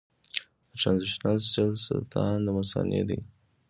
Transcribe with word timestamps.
د 0.67 0.69
ټرانزیشنل 0.81 1.37
سیل 1.51 1.73
سرطان 1.85 2.37
د 2.45 2.47
مثانې 2.57 3.01
دی. 3.09 3.19